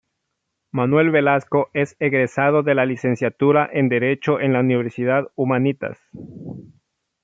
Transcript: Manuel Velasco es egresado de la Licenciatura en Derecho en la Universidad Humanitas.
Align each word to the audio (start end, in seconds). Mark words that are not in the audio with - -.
Manuel 0.71 1.11
Velasco 1.11 1.69
es 1.75 1.95
egresado 1.99 2.63
de 2.63 2.73
la 2.73 2.87
Licenciatura 2.87 3.69
en 3.71 3.87
Derecho 3.87 4.39
en 4.39 4.51
la 4.53 4.61
Universidad 4.61 5.31
Humanitas. 5.35 5.99